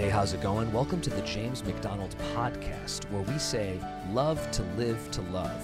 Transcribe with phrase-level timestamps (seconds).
[0.00, 0.72] Hey, how's it going?
[0.72, 3.78] Welcome to the James MacDonald Podcast, where we say,
[4.12, 5.62] Love to live to love.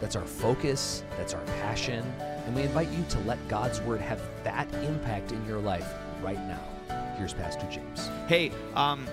[0.00, 4.20] That's our focus, that's our passion, and we invite you to let God's Word have
[4.42, 5.86] that impact in your life
[6.20, 7.14] right now.
[7.16, 8.10] Here's Pastor James.
[8.26, 9.06] Hey, um,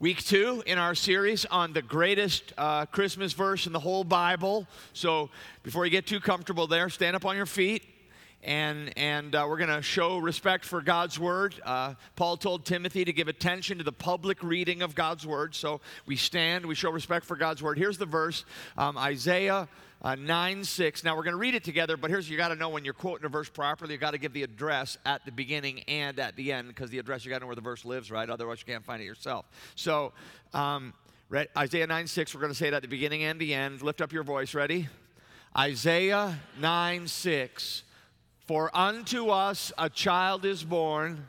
[0.00, 4.66] week two in our series on the greatest uh, Christmas verse in the whole Bible.
[4.94, 5.28] So
[5.62, 7.93] before you get too comfortable there, stand up on your feet
[8.44, 11.54] and, and uh, we're going to show respect for God's Word.
[11.64, 15.54] Uh, Paul told Timothy to give attention to the public reading of God's Word.
[15.54, 17.78] So we stand, we show respect for God's Word.
[17.78, 18.44] Here's the verse
[18.76, 19.68] um, Isaiah
[20.02, 21.04] uh, 9 6.
[21.04, 22.92] Now we're going to read it together, but here's you got to know when you're
[22.92, 26.36] quoting a verse properly, you got to give the address at the beginning and at
[26.36, 28.28] the end because the address, you got to know where the verse lives, right?
[28.28, 29.46] Otherwise, you can't find it yourself.
[29.74, 30.12] So,
[30.52, 30.92] um,
[31.56, 33.80] Isaiah 9 6, we're going to say it at the beginning and the end.
[33.80, 34.54] Lift up your voice.
[34.54, 34.88] Ready?
[35.56, 37.82] Isaiah 9 6.
[38.46, 41.26] For unto us a child is born.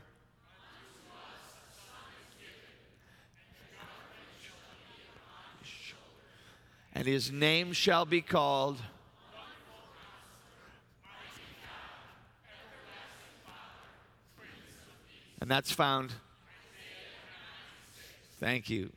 [6.94, 8.82] And his name shall be called.
[15.40, 16.12] And that's found.
[18.40, 18.92] Thank you.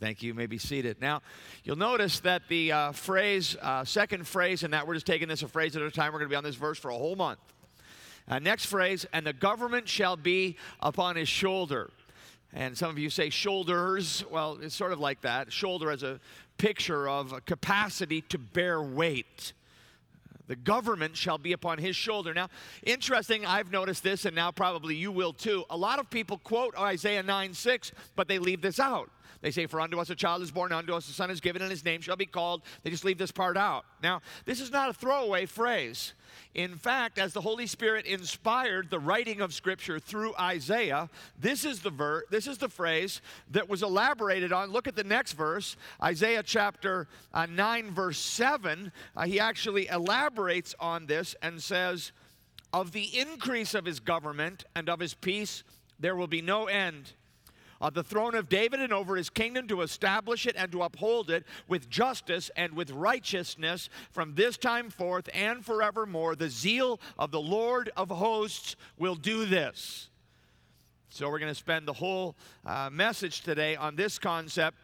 [0.00, 0.28] Thank you.
[0.28, 0.98] you may be seated.
[0.98, 1.20] Now,
[1.62, 5.42] you'll notice that the uh, phrase, uh, second phrase, and that we're just taking this
[5.42, 6.14] a phrase at a time.
[6.14, 7.38] We're going to be on this verse for a whole month.
[8.26, 11.90] Uh, next phrase, and the government shall be upon his shoulder.
[12.54, 14.24] And some of you say shoulders.
[14.30, 15.52] Well, it's sort of like that.
[15.52, 16.18] Shoulder as a
[16.56, 19.52] picture of a capacity to bear weight.
[20.46, 22.32] The government shall be upon his shoulder.
[22.32, 22.48] Now,
[22.84, 25.64] interesting, I've noticed this, and now probably you will too.
[25.68, 29.10] A lot of people quote Isaiah 9 6, but they leave this out.
[29.42, 31.62] They say, For unto us a child is born, unto us a son is given,
[31.62, 32.62] and his name shall be called.
[32.82, 33.84] They just leave this part out.
[34.02, 36.12] Now, this is not a throwaway phrase.
[36.54, 41.80] In fact, as the Holy Spirit inspired the writing of Scripture through Isaiah, this is
[41.80, 44.70] the ver- this is the phrase that was elaborated on.
[44.70, 48.92] Look at the next verse, Isaiah chapter uh, 9, verse 7.
[49.16, 52.12] Uh, he actually elaborates on this and says,
[52.72, 55.62] Of the increase of his government and of his peace,
[55.98, 57.12] there will be no end
[57.80, 61.30] on the throne of David and over his kingdom to establish it and to uphold
[61.30, 66.36] it with justice and with righteousness from this time forth and forevermore.
[66.36, 70.08] The zeal of the Lord of hosts will do this.
[71.12, 74.76] So, we're going to spend the whole uh, message today on this concept.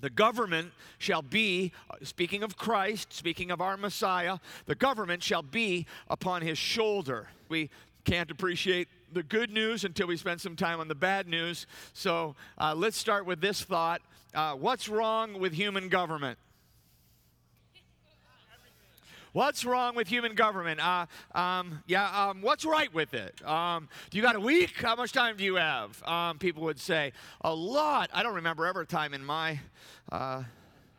[0.00, 1.72] The government shall be,
[2.04, 7.28] speaking of Christ, speaking of our Messiah, the government shall be upon his shoulder.
[7.48, 7.70] We
[8.04, 11.66] can't appreciate the good news until we spend some time on the bad news.
[11.92, 14.00] So uh, let's start with this thought
[14.34, 16.38] uh, What's wrong with human government?
[19.32, 20.80] What's wrong with human government?
[20.80, 23.46] Uh, um, yeah, um, what's right with it?
[23.46, 24.72] Um, do you got a week?
[24.76, 26.02] How much time do you have?
[26.04, 28.10] Um, people would say a lot.
[28.12, 29.60] I don't remember ever a time in my
[30.10, 30.44] uh,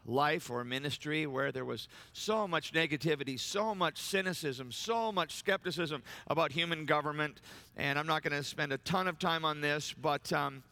[0.09, 6.03] life or ministry where there was so much negativity, so much cynicism, so much skepticism
[6.27, 7.41] about human government.
[7.77, 10.31] And I'm not going to spend a ton of time on this, but.
[10.33, 10.63] Um,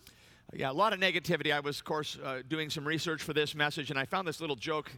[0.53, 1.53] yeah, a lot of negativity.
[1.53, 4.39] I was, of course, uh, doing some research for this message, and I found this
[4.39, 4.89] little joke.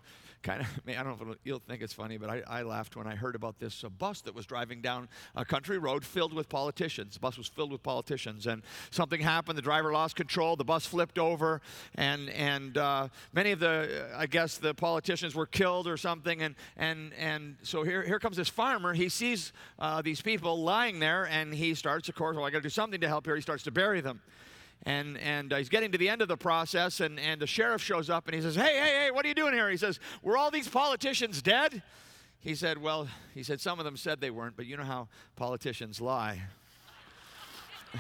[0.44, 3.08] Kind of, I don't know if you'll think it's funny, but I, I laughed when
[3.08, 6.50] I heard about this uh, bus that was driving down a country road filled with
[6.50, 7.16] politicians.
[7.16, 8.62] The bus was filled with politicians, and
[8.92, 9.58] something happened.
[9.58, 10.56] The driver lost control.
[10.56, 11.62] The bus flipped over,
[11.96, 16.44] and and uh, many of the, I guess, the politicians were killed or something.
[16.44, 18.94] And and and so here here comes this farmer.
[18.94, 22.60] He sees uh, these people lying there, and he starts, of course, well, I got
[22.60, 23.36] to do something to help here.
[23.36, 24.22] He starts to bury them
[24.84, 27.82] and and uh, he's getting to the end of the process and and the sheriff
[27.82, 29.70] shows up and he says hey hey hey what are you doing here?
[29.70, 31.82] He says were all these politicians dead?
[32.40, 35.08] He said well he said some of them said they weren't but you know how
[35.36, 36.42] politicians lie.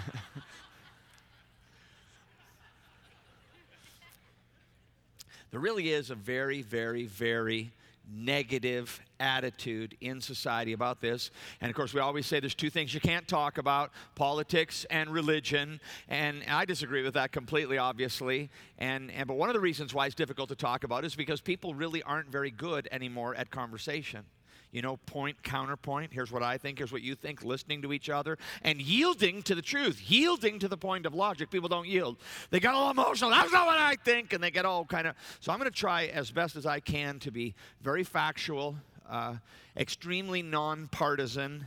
[5.52, 7.72] There really is a very very very
[8.12, 11.32] negative attitude in society about this.
[11.62, 15.10] And of course, we always say there's two things you can't talk about politics and
[15.10, 15.80] religion.
[16.08, 18.50] And I disagree with that completely, obviously.
[18.78, 21.42] And, and, but one of the reasons why it's difficult to talk about is because
[21.42, 24.26] people really aren't very good anymore at conversation
[24.72, 26.14] you know, point, counterpoint.
[26.14, 29.56] Here's what I think, here's what you think, listening to each other, and yielding to
[29.56, 31.50] the truth, yielding to the point of logic.
[31.50, 32.18] People don't yield.
[32.52, 33.32] They get all emotional.
[33.32, 35.16] That's not what I think, and they get all kind of.
[35.40, 38.76] So I'm going to try as best as I can to be very factual,
[39.10, 39.36] uh,
[39.76, 41.66] extremely nonpartisan,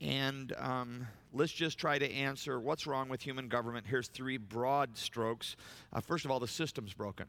[0.00, 3.86] and um, let's just try to answer what's wrong with human government.
[3.86, 5.56] Here's three broad strokes.
[5.92, 7.26] Uh, first of all, the system's broken.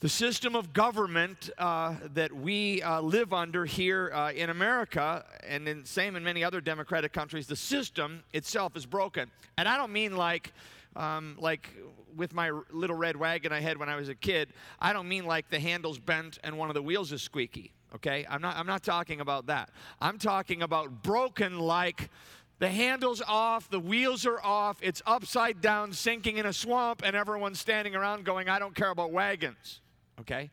[0.00, 5.66] The system of government uh, that we uh, live under here uh, in America, and
[5.66, 9.30] in, same in many other democratic countries, the system itself is broken.
[9.56, 10.52] And I don't mean like,
[10.96, 11.70] um, like
[12.14, 14.52] with my little red wagon I had when I was a kid.
[14.80, 17.72] I don't mean like the handle's bent and one of the wheels is squeaky.
[17.94, 18.56] Okay, I'm not.
[18.56, 19.70] I'm not talking about that.
[20.00, 22.10] I'm talking about broken like
[22.58, 27.14] the handle's off, the wheels are off, it's upside down, sinking in a swamp, and
[27.14, 29.80] everyone's standing around going, I don't care about wagons.
[30.20, 30.50] Okay?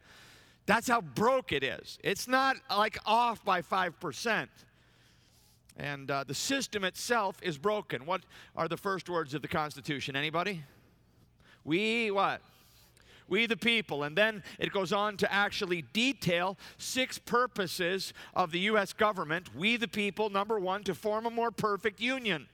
[0.65, 2.00] That's how broke it is.
[2.04, 4.48] It's not like off by 5%.
[5.77, 8.06] And uh, the system itself is broken.
[8.06, 8.21] What
[8.56, 10.15] are the first words of the Constitution?
[10.15, 10.63] Anybody?
[11.65, 12.42] We what?
[13.27, 14.04] we the people.
[14.04, 18.94] And then it goes on to actually detail six purposes of the U.S.
[18.94, 22.48] government, we the people, number one, to form a more perfect union.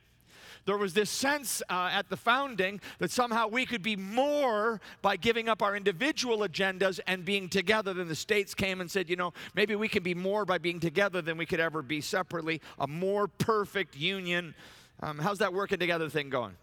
[0.66, 5.16] There was this sense uh, at the founding that somehow we could be more by
[5.16, 7.94] giving up our individual agendas and being together.
[7.94, 10.80] Then the states came and said, you know, maybe we can be more by being
[10.80, 12.60] together than we could ever be separately.
[12.78, 14.54] A more perfect union.
[15.02, 16.56] Um, how's that working together thing going?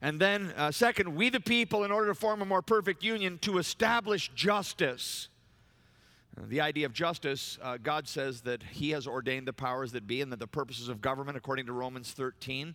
[0.00, 3.38] And then, uh, second, we the people, in order to form a more perfect union,
[3.40, 5.28] to establish justice.
[6.46, 10.20] The idea of justice, uh, God says that He has ordained the powers that be
[10.20, 12.74] and that the purposes of government, according to Romans 13,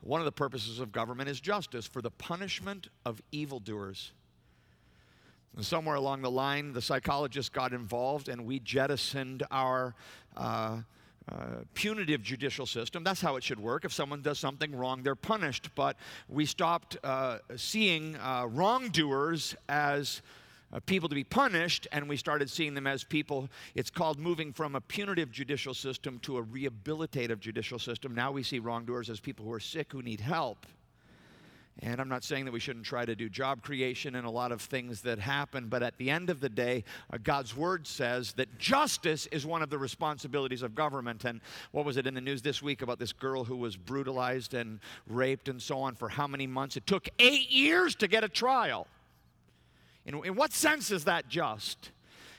[0.00, 4.12] one of the purposes of government is justice for the punishment of evildoers.
[5.54, 9.94] And somewhere along the line, the psychologists got involved and we jettisoned our.
[10.36, 10.82] Uh,
[11.28, 13.02] uh, punitive judicial system.
[13.02, 13.84] That's how it should work.
[13.84, 15.74] If someone does something wrong, they're punished.
[15.74, 15.96] But
[16.28, 20.22] we stopped uh, seeing uh, wrongdoers as
[20.72, 23.48] uh, people to be punished, and we started seeing them as people.
[23.74, 28.14] It's called moving from a punitive judicial system to a rehabilitative judicial system.
[28.14, 30.66] Now we see wrongdoers as people who are sick who need help.
[31.82, 34.50] And I'm not saying that we shouldn't try to do job creation and a lot
[34.50, 38.32] of things that happen, but at the end of the day, uh, God's word says
[38.34, 41.26] that justice is one of the responsibilities of government.
[41.26, 41.42] And
[41.72, 44.80] what was it in the news this week about this girl who was brutalized and
[45.06, 46.78] raped and so on for how many months?
[46.78, 48.86] It took eight years to get a trial.
[50.06, 51.90] In, in what sense is that just?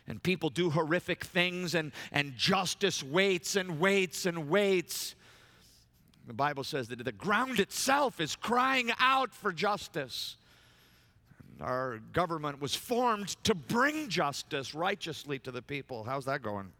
[0.07, 5.15] And people do horrific things, and, and justice waits and waits and waits.
[6.27, 10.37] The Bible says that the ground itself is crying out for justice.
[11.59, 16.03] Our government was formed to bring justice righteously to the people.
[16.03, 16.71] How's that going?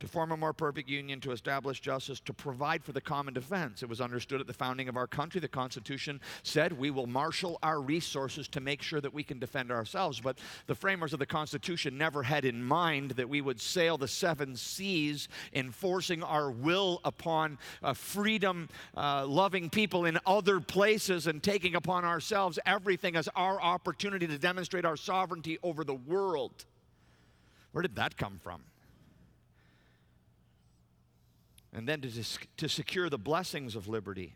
[0.00, 3.82] To form a more perfect union, to establish justice, to provide for the common defense.
[3.82, 5.40] It was understood at the founding of our country.
[5.40, 9.70] The Constitution said we will marshal our resources to make sure that we can defend
[9.70, 10.20] ourselves.
[10.20, 14.08] But the framers of the Constitution never had in mind that we would sail the
[14.08, 21.42] seven seas, enforcing our will upon uh, freedom uh, loving people in other places and
[21.42, 26.64] taking upon ourselves everything as our opportunity to demonstrate our sovereignty over the world.
[27.72, 28.62] Where did that come from?
[31.78, 32.10] And then to,
[32.56, 34.34] to secure the blessings of liberty.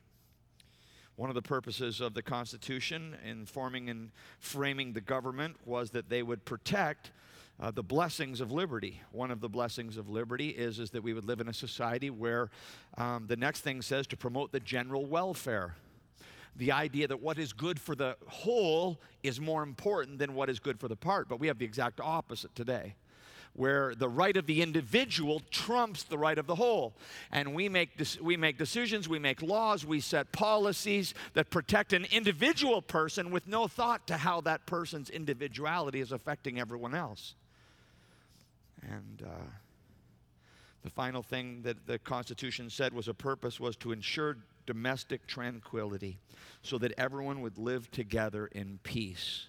[1.17, 6.09] One of the purposes of the Constitution in forming and framing the government was that
[6.09, 7.11] they would protect
[7.59, 9.01] uh, the blessings of liberty.
[9.11, 12.11] One of the blessings of liberty is, is that we would live in a society
[12.11, 12.49] where
[12.97, 15.75] um, the next thing says to promote the general welfare.
[16.55, 20.61] The idea that what is good for the whole is more important than what is
[20.61, 21.29] good for the part.
[21.29, 22.95] But we have the exact opposite today
[23.55, 26.95] where the right of the individual trumps the right of the whole.
[27.31, 27.91] And we make,
[28.21, 33.47] we make decisions, we make laws, we set policies that protect an individual person with
[33.47, 37.35] no thought to how that person's individuality is affecting everyone else.
[38.83, 39.45] And uh,
[40.83, 46.19] the final thing that the Constitution said was a purpose was to ensure domestic tranquility
[46.63, 49.47] so that everyone would live together in peace.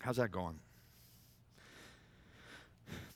[0.00, 0.58] How's that going?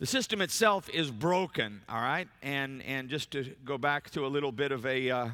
[0.01, 2.27] The system itself is broken, all right?
[2.43, 5.29] And, and just to go back to a little bit of a uh,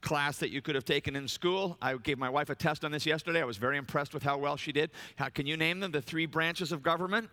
[0.00, 2.92] class that you could have taken in school, I gave my wife a test on
[2.92, 3.42] this yesterday.
[3.42, 4.92] I was very impressed with how well she did.
[5.16, 7.30] How, can you name them, the three branches of government?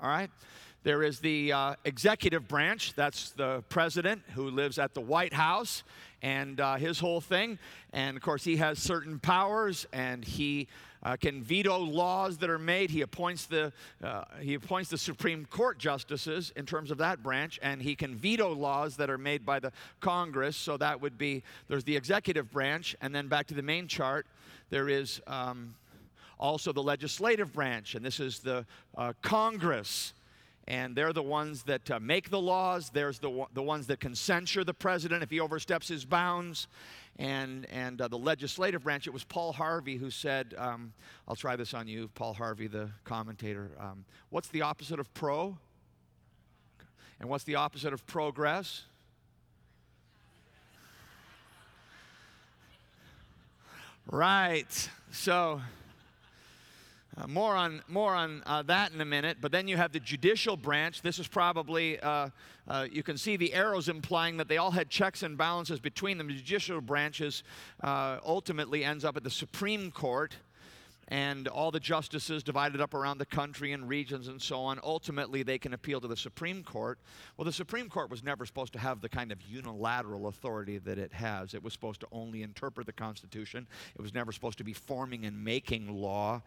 [0.00, 0.30] All right?
[0.84, 5.82] There is the uh, executive branch, that's the president who lives at the White House
[6.22, 7.58] and uh, his whole thing.
[7.92, 10.68] And of course, he has certain powers and he
[11.02, 12.90] uh, can veto laws that are made.
[12.90, 17.58] He appoints the uh, he appoints the Supreme Court justices in terms of that branch,
[17.62, 20.56] and he can veto laws that are made by the Congress.
[20.56, 24.26] So that would be there's the executive branch, and then back to the main chart,
[24.70, 25.74] there is um,
[26.38, 30.14] also the legislative branch, and this is the uh, Congress.
[30.68, 32.90] and they're the ones that uh, make the laws.
[32.90, 36.68] There's the, the ones that can censure the president if he oversteps his bounds.
[37.18, 40.92] And, and uh, the legislative branch, it was Paul Harvey who said, um,
[41.26, 43.70] I'll try this on you, Paul Harvey, the commentator.
[43.80, 45.58] Um, what's the opposite of pro?
[47.18, 48.84] And what's the opposite of progress?
[54.10, 54.88] Right.
[55.10, 55.60] So,
[57.18, 60.00] uh, more on, more on uh, that in a minute, but then you have the
[60.00, 61.02] judicial branch.
[61.02, 62.28] This is probably, uh,
[62.68, 66.18] uh you can see the arrows implying that they all had checks and balances between
[66.18, 66.28] them.
[66.28, 67.42] The judicial branches
[67.82, 70.36] uh, ultimately ends up at the Supreme Court
[71.08, 74.78] and all the justices divided up around the country and regions and so on.
[74.82, 76.98] Ultimately, they can appeal to the Supreme Court.
[77.36, 80.98] Well, the Supreme Court was never supposed to have the kind of unilateral authority that
[80.98, 81.54] it has.
[81.54, 85.24] It was supposed to only interpret the Constitution, it was never supposed to be forming
[85.24, 86.42] and making law.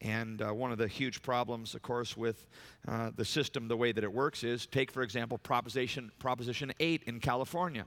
[0.00, 2.46] And uh, one of the huge problems, of course, with
[2.86, 7.02] uh, the system, the way that it works is take, for example, Proposition, Proposition 8
[7.04, 7.86] in California.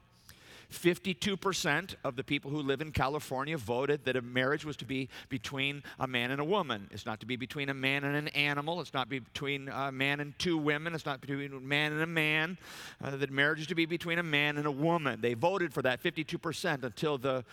[0.72, 5.10] 52% of the people who live in California voted that a marriage was to be
[5.28, 6.88] between a man and a woman.
[6.92, 8.80] It's not to be between a man and an animal.
[8.80, 10.94] It's not between a man and two women.
[10.94, 12.58] It's not between a man and a man.
[13.04, 15.22] Uh, that marriage is to be between a man and a woman.
[15.22, 17.44] They voted for that 52% until the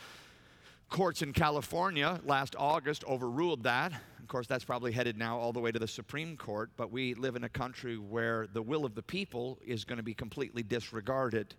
[0.90, 3.92] courts in California last August overruled that.
[3.92, 7.14] Of course, that's probably headed now all the way to the Supreme Court, but we
[7.14, 10.62] live in a country where the will of the people is going to be completely
[10.62, 11.54] disregarded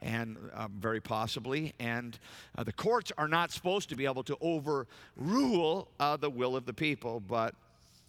[0.00, 1.74] and um, very possibly.
[1.78, 2.18] And
[2.56, 6.66] uh, the courts are not supposed to be able to overrule uh, the will of
[6.66, 7.54] the people, but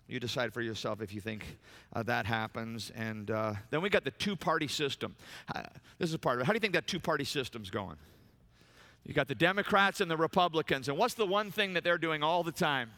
[0.07, 1.57] you decide for yourself if you think
[1.93, 2.91] uh, that happens.
[2.95, 5.15] And uh, then we got the two party system.
[5.99, 6.45] This is part of it.
[6.45, 7.97] How do you think that two party system's going?
[9.05, 10.89] You got the Democrats and the Republicans.
[10.89, 12.91] And what's the one thing that they're doing all the time?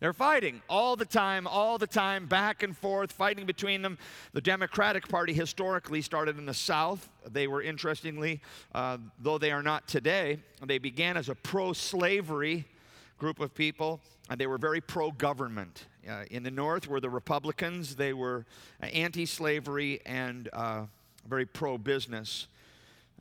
[0.00, 3.98] They're fighting all the time, all the time, back and forth, fighting between them.
[4.32, 7.08] The Democratic Party historically started in the South.
[7.30, 8.40] They were, interestingly,
[8.74, 12.66] uh, though they are not today, they began as a pro slavery
[13.18, 15.86] group of people, and they were very pro government.
[16.08, 18.44] Uh, in the North were the Republicans, they were
[18.82, 20.82] uh, anti slavery and uh,
[21.26, 22.48] very pro business.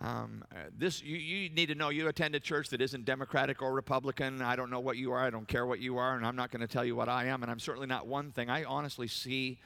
[0.03, 3.61] Um, uh, this you, you need to know you attend a church that isn't democratic
[3.61, 4.41] or republican.
[4.41, 5.23] I don't know what you are.
[5.23, 7.25] I don't care what you are and i'm not going to tell you what i
[7.27, 8.49] am and i'm certainly not one thing.
[8.49, 9.59] I honestly see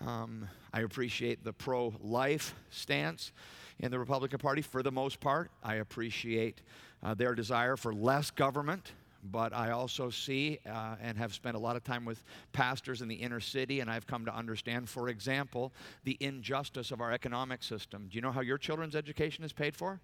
[0.00, 3.32] um, i appreciate the pro-life stance
[3.80, 5.50] in the republican party for the most part.
[5.60, 6.62] I appreciate
[7.02, 8.92] uh, their desire for less government
[9.24, 13.08] but I also see uh, and have spent a lot of time with pastors in
[13.08, 15.72] the inner city, and I've come to understand, for example,
[16.04, 18.08] the injustice of our economic system.
[18.10, 20.00] Do you know how your children's education is paid for?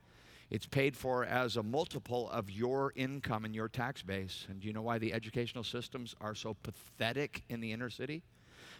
[0.51, 4.47] It's paid for as a multiple of your income and your tax base.
[4.49, 8.23] And do you know why the educational systems are so pathetic in the inner city?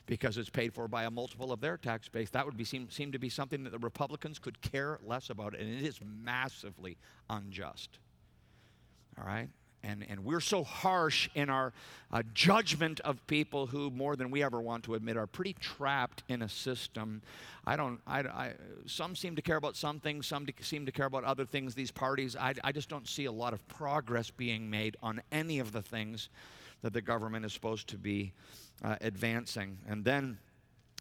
[0.07, 2.31] Because it's paid for by a multiple of their tax base.
[2.31, 5.55] That would be, seem, seem to be something that the Republicans could care less about,
[5.55, 6.97] and it is massively
[7.29, 8.01] unjust.
[9.17, 9.49] All right?
[9.83, 11.73] And, and we're so harsh in our
[12.13, 16.23] uh, judgment of people who, more than we ever want to admit, are pretty trapped
[16.29, 17.23] in a system.
[17.67, 18.53] I don't, I, I,
[18.87, 21.75] some seem to care about some things, some seem to care about other things.
[21.75, 25.61] These parties, I, I just don't see a lot of progress being made on any
[25.61, 26.29] of the things
[26.83, 28.33] that the government is supposed to be
[28.85, 29.79] uh, advancing.
[29.89, 30.39] And then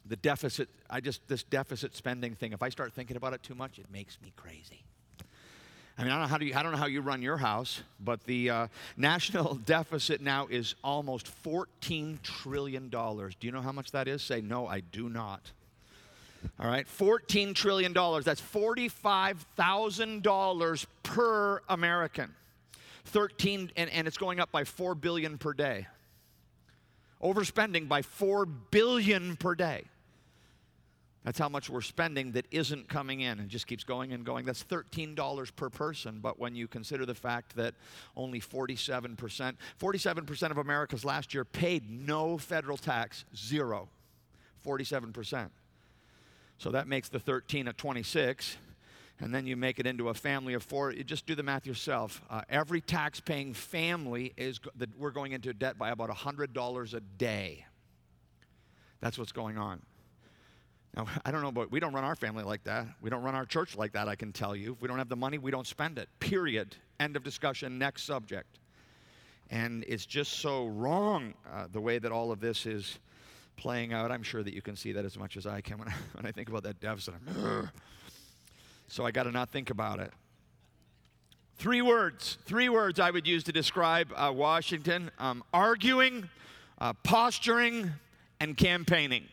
[0.06, 3.56] the deficit, I just, this deficit spending thing, if I start thinking about it too
[3.56, 4.84] much, it makes me crazy.
[6.00, 7.36] I mean, I don't know how, do you, I don't know how you run your
[7.36, 12.88] house, but the uh, national deficit now is almost $14 trillion.
[12.88, 14.22] Do you know how much that is?
[14.22, 15.52] Say, no, I do not.
[16.58, 17.92] All right, $14 trillion.
[17.92, 22.34] That's $45,000 per American.
[23.04, 25.86] 13, and, and it's going up by 4 billion per day.
[27.22, 29.84] Overspending by 4 billion per day.
[31.26, 34.46] That's how much we're spending that isn't coming in and just keeps going and going.
[34.46, 36.20] That's $13 per person.
[36.22, 37.76] But when you consider the fact that
[38.16, 43.90] only 47%, 47% of Americans last year paid no federal tax, zero.
[44.66, 45.50] 47%.
[46.58, 48.58] So that makes the 13 at 26.
[49.22, 50.94] And then you make it into a family of four.
[50.94, 52.22] You just do the math yourself.
[52.30, 57.00] Uh, every tax paying family is, that we're going into debt by about $100 a
[57.00, 57.66] day.
[59.02, 59.82] That's what's going on.
[60.96, 62.88] Now, I don't know, but we don't run our family like that.
[63.02, 64.74] We don't run our church like that, I can tell you.
[64.74, 66.10] If we don't have the money, we don't spend it.
[66.20, 66.76] Period.
[67.00, 67.78] End of discussion.
[67.78, 68.60] Next subject.
[69.50, 73.00] And it's just so wrong uh, the way that all of this is
[73.58, 74.12] playing out.
[74.12, 76.26] I'm sure that you can see that as much as I can when I, when
[76.26, 77.16] I think about that deficit.
[78.88, 80.14] so I got to not think about it.
[81.58, 86.30] Three words, three words I would use to describe uh, Washington um, arguing,
[86.80, 87.92] uh, posturing,
[88.40, 89.26] and campaigning.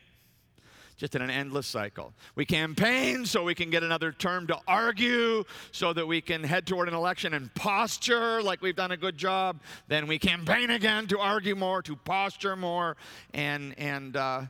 [0.97, 2.13] Just in an endless cycle.
[2.35, 6.67] We campaign so we can get another term to argue, so that we can head
[6.67, 9.61] toward an election and posture like we've done a good job.
[9.89, 12.97] Then we campaign again to argue more, to posture more,
[13.35, 14.43] and and uh,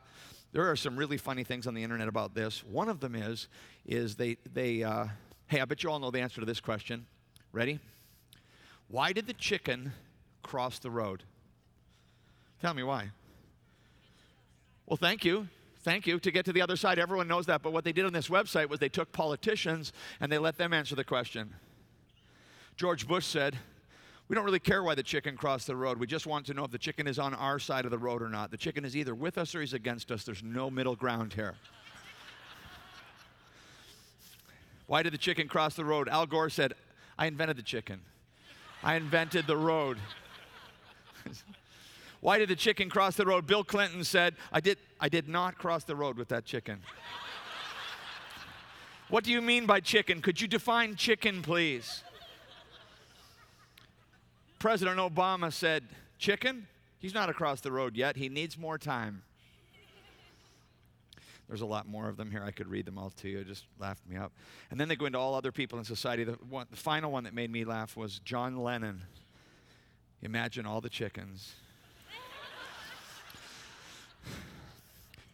[0.52, 2.64] there are some really funny things on the internet about this.
[2.64, 3.48] One of them is
[3.84, 5.06] is they they uh,
[5.48, 7.06] hey I bet you all know the answer to this question.
[7.52, 7.80] Ready?
[8.88, 9.92] Why did the chicken
[10.42, 11.24] cross the road?
[12.62, 13.10] Tell me why.
[14.86, 15.48] Well, thank you.
[15.86, 16.18] Thank you.
[16.18, 17.62] To get to the other side, everyone knows that.
[17.62, 20.72] But what they did on this website was they took politicians and they let them
[20.72, 21.54] answer the question.
[22.76, 23.56] George Bush said,
[24.26, 26.00] We don't really care why the chicken crossed the road.
[26.00, 28.20] We just want to know if the chicken is on our side of the road
[28.20, 28.50] or not.
[28.50, 30.24] The chicken is either with us or he's against us.
[30.24, 31.54] There's no middle ground here.
[34.88, 36.08] why did the chicken cross the road?
[36.08, 36.72] Al Gore said,
[37.16, 38.00] I invented the chicken,
[38.82, 39.98] I invented the road.
[42.20, 43.46] Why did the chicken cross the road?
[43.46, 46.80] Bill Clinton said, I did, I did not cross the road with that chicken.
[49.08, 50.22] what do you mean by chicken?
[50.22, 52.02] Could you define chicken, please?
[54.58, 55.84] President Obama said,
[56.18, 56.66] Chicken?
[56.98, 58.16] He's not across the road yet.
[58.16, 59.22] He needs more time.
[61.46, 62.42] There's a lot more of them here.
[62.42, 63.40] I could read them all to you.
[63.40, 64.32] It just laughed me up.
[64.70, 66.24] And then they go into all other people in society.
[66.24, 69.02] The, one, the final one that made me laugh was John Lennon.
[70.22, 71.54] Imagine all the chickens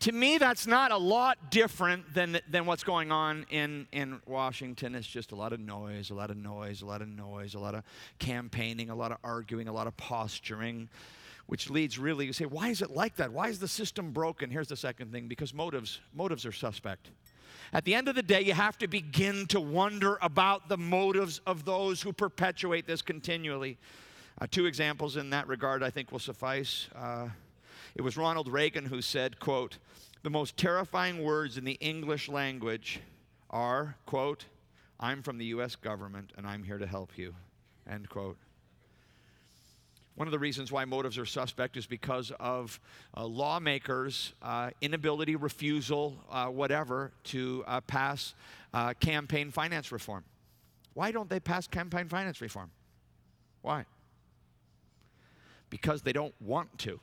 [0.02, 4.96] to me, that's not a lot different than, than what's going on in, in Washington.
[4.96, 7.60] It's just a lot of noise, a lot of noise, a lot of noise, a
[7.60, 7.84] lot of
[8.18, 10.88] campaigning, a lot of arguing, a lot of posturing,
[11.46, 13.32] which leads really, you say, why is it like that?
[13.32, 14.50] Why is the system broken?
[14.50, 17.10] Here's the second thing because motives, motives are suspect.
[17.72, 21.40] At the end of the day, you have to begin to wonder about the motives
[21.46, 23.78] of those who perpetuate this continually.
[24.40, 26.88] Uh, two examples in that regard I think will suffice.
[26.92, 27.28] Uh,
[27.94, 29.78] it was Ronald Reagan who said, quote,
[30.22, 33.00] the most terrifying words in the English language
[33.50, 34.46] are, quote,
[35.00, 37.34] I'm from the US government and I'm here to help you,
[37.90, 38.38] end quote.
[40.14, 42.78] One of the reasons why motives are suspect is because of
[43.16, 48.34] uh, lawmakers' uh, inability, refusal, uh, whatever, to uh, pass
[48.74, 50.24] uh, campaign finance reform.
[50.94, 52.70] Why don't they pass campaign finance reform?
[53.62, 53.86] Why?
[55.70, 57.00] Because they don't want to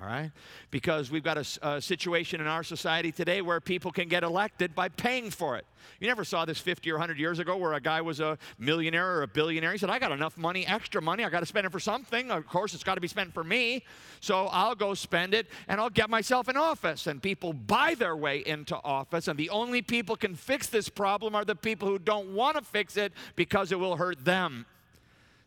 [0.00, 0.30] all right?
[0.70, 4.74] Because we've got a, a, situation in our society today where people can get elected
[4.74, 5.66] by paying for it.
[5.98, 9.16] You never saw this 50 or 100 years ago where a guy was a millionaire
[9.16, 9.72] or a billionaire.
[9.72, 12.30] He said, I got enough money, extra money, I got to spend it for something.
[12.30, 13.84] Of course, it's got to be spent for me.
[14.20, 17.08] So I'll go spend it and I'll get myself in office.
[17.08, 19.26] And people buy their way into office.
[19.26, 22.62] And the only people can fix this problem are the people who don't want to
[22.62, 24.64] fix it because it will hurt them.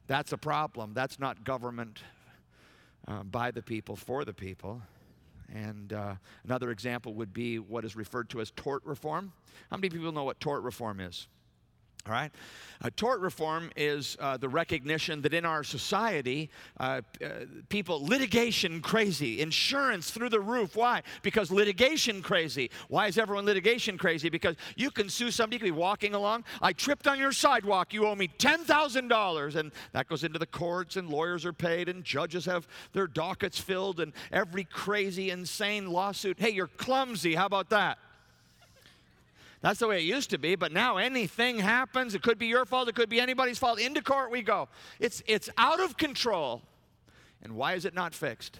[0.08, 0.94] That's a problem.
[0.94, 2.02] That's not government
[3.12, 4.82] uh, by the people, for the people.
[5.54, 9.34] And uh, another example would be what is referred to as tort reform.
[9.70, 11.28] How many people know what tort reform is?
[12.08, 12.32] All right?
[12.84, 17.30] Uh, tort reform is uh, the recognition that in our society, uh, uh,
[17.70, 20.76] people, litigation crazy, insurance through the roof.
[20.76, 21.04] Why?
[21.22, 22.72] Because litigation crazy.
[22.88, 24.30] Why is everyone litigation crazy?
[24.30, 26.44] Because you can sue somebody, you could be walking along.
[26.62, 29.56] I tripped on your sidewalk, you owe me $10,000.
[29.56, 33.60] And that goes into the courts, and lawyers are paid, and judges have their dockets
[33.60, 36.40] filled, and every crazy, insane lawsuit.
[36.40, 37.36] Hey, you're clumsy.
[37.36, 38.00] How about that?
[39.62, 42.16] That's the way it used to be, but now anything happens.
[42.16, 43.80] It could be your fault, it could be anybody's fault.
[43.80, 44.68] Into court we go.
[45.00, 46.64] It's, it's out of control.
[47.44, 48.60] And why is it not fixed?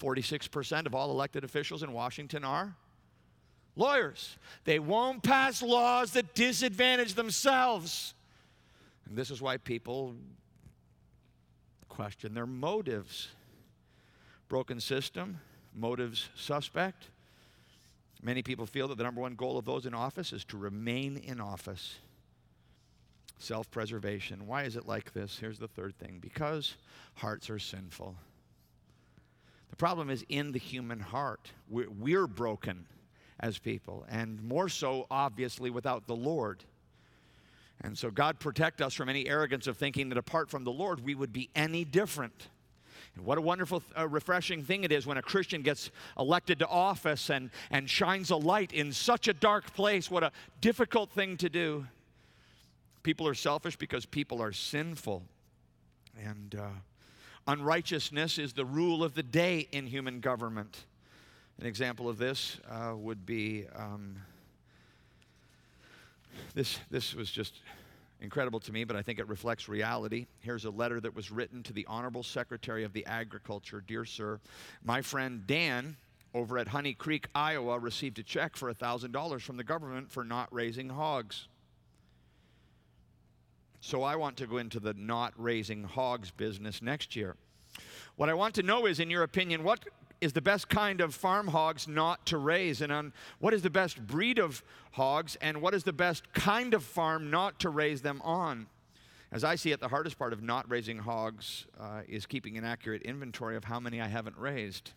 [0.00, 2.74] 46% of all elected officials in Washington are
[3.76, 4.36] lawyers.
[4.64, 8.14] They won't pass laws that disadvantage themselves.
[9.06, 10.14] And this is why people
[11.88, 13.28] question their motives.
[14.48, 15.38] Broken system,
[15.74, 17.08] motives suspect.
[18.22, 21.16] Many people feel that the number one goal of those in office is to remain
[21.16, 21.96] in office.
[23.38, 24.46] Self preservation.
[24.46, 25.38] Why is it like this?
[25.38, 26.76] Here's the third thing because
[27.14, 28.14] hearts are sinful.
[29.70, 31.50] The problem is in the human heart.
[31.68, 32.86] We're, we're broken
[33.40, 36.62] as people, and more so, obviously, without the Lord.
[37.80, 41.00] And so, God protect us from any arrogance of thinking that apart from the Lord,
[41.00, 42.48] we would be any different.
[43.16, 46.68] And what a wonderful, uh, refreshing thing it is when a Christian gets elected to
[46.68, 50.10] office and, and shines a light in such a dark place.
[50.10, 51.86] What a difficult thing to do.
[53.02, 55.22] People are selfish because people are sinful.
[56.24, 56.68] And uh,
[57.46, 60.84] unrighteousness is the rule of the day in human government.
[61.60, 64.16] An example of this uh, would be um,
[66.54, 67.60] this, this was just
[68.22, 70.26] incredible to me, but I think it reflects reality.
[70.40, 74.40] Here's a letter that was written to the Honorable Secretary of the Agriculture Dear Sir,
[74.84, 75.96] my friend Dan
[76.34, 80.48] over at Honey Creek, Iowa, received a check for $1,000 from the government for not
[80.50, 81.48] raising hogs.
[83.80, 87.36] So I want to go into the not raising hogs business next year.
[88.16, 89.80] What I want to know is, in your opinion, what
[90.22, 92.80] is the best kind of farm hogs not to raise?
[92.80, 95.36] And on what is the best breed of hogs?
[95.40, 98.68] And what is the best kind of farm not to raise them on?
[99.32, 102.64] As I see it, the hardest part of not raising hogs uh, is keeping an
[102.64, 104.92] accurate inventory of how many I haven't raised.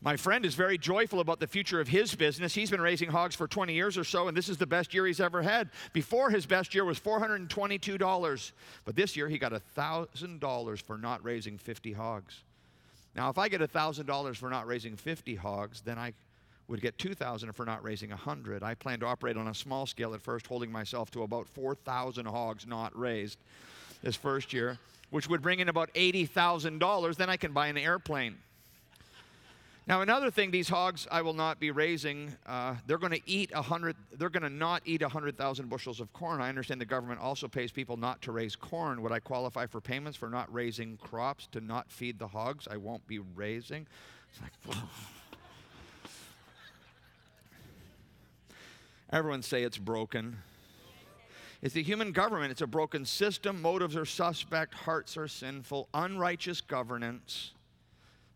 [0.00, 2.54] My friend is very joyful about the future of his business.
[2.54, 5.06] He's been raising hogs for 20 years or so, and this is the best year
[5.06, 5.70] he's ever had.
[5.92, 8.52] Before, his best year was $422,
[8.84, 12.42] but this year he got $1,000 for not raising 50 hogs.
[13.14, 16.14] Now, if I get $1,000 for not raising 50 hogs, then I
[16.68, 18.62] would get 2,000 for not raising 100.
[18.62, 22.26] I plan to operate on a small scale at first, holding myself to about 4,000
[22.26, 23.38] hogs not raised
[24.02, 24.78] this first year,
[25.10, 27.16] which would bring in about $80,000.
[27.16, 28.36] Then I can buy an airplane.
[29.88, 32.32] Now, another thing, these hogs I will not be raising.
[32.46, 33.96] Uh, they're going to eat a hundred.
[34.16, 36.40] They're going to not eat a hundred thousand bushels of corn.
[36.40, 39.02] I understand the government also pays people not to raise corn.
[39.02, 42.68] Would I qualify for payments for not raising crops to not feed the hogs?
[42.70, 43.88] I won't be raising.
[44.30, 44.52] It's like,
[49.10, 50.36] everyone say it's broken.
[51.60, 52.52] It's the human government.
[52.52, 53.60] It's a broken system.
[53.60, 54.74] Motives are suspect.
[54.74, 55.88] Hearts are sinful.
[55.92, 57.52] Unrighteous governance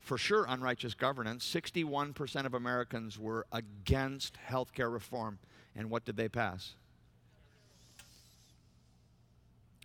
[0.07, 1.45] for sure unrighteous governance.
[1.53, 5.41] 61% of Americans were against health care reform.
[5.75, 6.75] And what did they pass?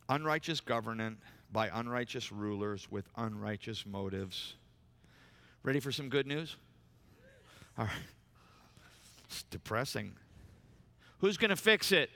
[0.08, 1.20] Unrighteous governance
[1.52, 4.54] by unrighteous rulers with unrighteous motives.
[5.64, 6.56] Ready for some good news?
[7.76, 7.94] All right.
[9.26, 10.14] It's depressing.
[11.18, 12.12] Who's going to fix it?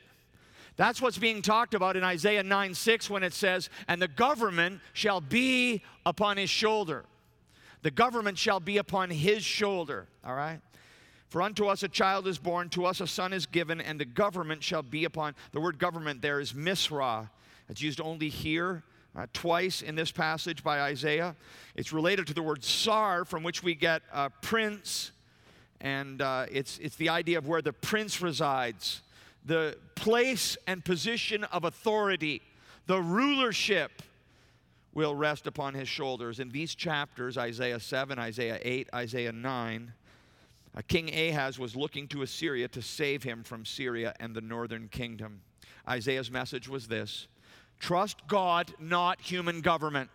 [0.78, 4.82] That's what's being talked about in Isaiah 9 6 when it says, And the government
[4.94, 7.06] shall be upon his shoulder.
[7.86, 10.08] The government shall be upon his shoulder.
[10.26, 10.60] All right?
[11.28, 14.06] For unto us a child is born, to us a son is given, and the
[14.06, 15.36] government shall be upon.
[15.52, 17.30] The word government there is misra.
[17.69, 18.82] It's used only here,
[19.15, 21.36] uh, twice in this passage by Isaiah.
[21.76, 25.12] It's related to the word sar, from which we get uh, prince,
[25.80, 29.04] and uh, it's, it's the idea of where the prince resides,
[29.45, 32.41] the place and position of authority,
[32.88, 34.02] the rulership
[34.95, 36.39] will rest upon his shoulders.
[36.39, 39.93] In these chapters, Isaiah 7, Isaiah 8, Isaiah 9,
[40.75, 44.88] uh, King Ahaz was looking to Assyria to save him from Syria and the northern
[44.88, 45.41] kingdom.
[45.88, 47.27] Isaiah's message was this
[47.79, 50.10] Trust God, not human government.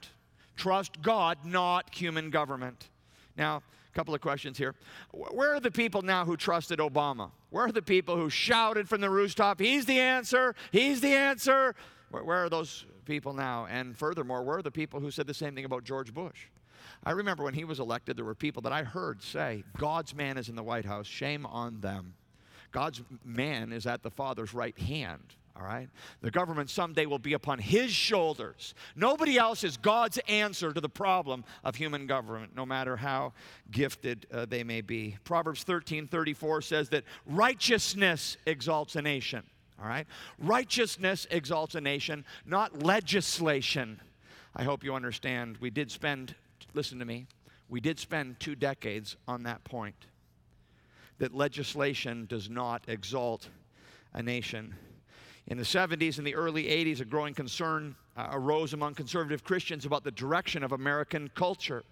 [0.56, 2.88] Trust God, not human government.
[3.36, 4.74] Now, a couple of questions here.
[5.12, 7.30] Where are the people now who trusted Obama?
[7.50, 11.74] Where are the people who shouted from the rooftop, He's the answer, He's the answer?
[12.10, 13.66] Where are those people now.
[13.68, 16.46] And furthermore, we're the people who said the same thing about George Bush.
[17.03, 20.38] I remember when he was elected, there were people that I heard say, God's man
[20.38, 22.14] is in the White House, shame on them.
[22.70, 25.35] God's man is at the Father's right hand.
[25.57, 25.88] All right?
[26.20, 28.75] The government someday will be upon his shoulders.
[28.94, 33.33] Nobody else is God's answer to the problem of human government, no matter how
[33.73, 35.16] gifted uh, they may be.
[35.25, 39.42] Proverbs 13 34 says that righteousness exalts a nation.
[39.80, 40.06] All right?
[40.38, 44.00] Righteousness exalts a nation, not legislation.
[44.54, 45.56] I hope you understand.
[45.60, 46.34] We did spend,
[46.74, 47.26] listen to me,
[47.68, 50.06] we did spend two decades on that point
[51.18, 53.48] that legislation does not exalt
[54.14, 54.74] a nation.
[55.46, 59.84] In the 70s and the early 80s, a growing concern uh, arose among conservative Christians
[59.84, 61.84] about the direction of American culture.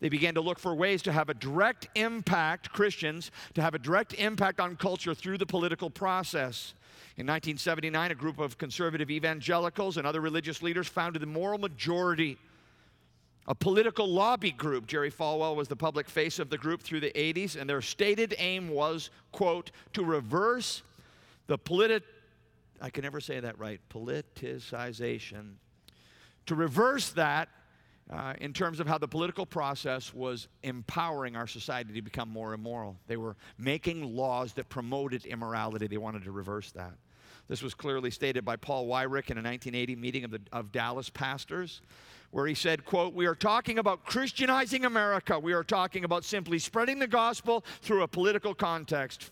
[0.00, 3.78] They began to look for ways to have a direct impact, Christians, to have a
[3.78, 6.74] direct impact on culture through the political process.
[7.16, 12.38] In 1979, a group of conservative evangelicals and other religious leaders founded the Moral Majority,
[13.46, 14.86] a political lobby group.
[14.86, 18.34] Jerry Falwell was the public face of the group through the 80s, and their stated
[18.38, 20.82] aim was, quote, to reverse
[21.46, 22.02] the politi-
[22.80, 25.54] I can never say that right, politicization.
[26.46, 27.48] To reverse that
[28.12, 32.52] uh, in terms of how the political process was empowering our society to become more
[32.52, 32.96] immoral.
[33.06, 35.86] They were making laws that promoted immorality.
[35.86, 36.92] They wanted to reverse that.
[37.48, 41.08] This was clearly stated by Paul Weyrich in a 1980 meeting of, the, of Dallas
[41.08, 41.80] pastors,
[42.30, 45.38] where he said, quote, We are talking about Christianizing America.
[45.38, 49.30] We are talking about simply spreading the gospel through a political context.